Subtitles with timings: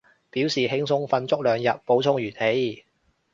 [0.31, 2.85] 表示輕鬆瞓足兩日，補充元氣